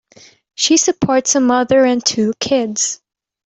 [0.55, 3.01] She supports a mother and two kids.